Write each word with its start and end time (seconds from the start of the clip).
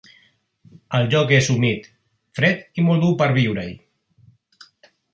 El 0.99 1.05
lloc 1.11 1.33
és 1.41 1.51
humit, 1.55 1.87
fred 2.39 2.81
i 2.83 2.89
molt 2.89 3.07
dur 3.07 3.13
per 3.23 3.31
viure-hi. 3.39 3.81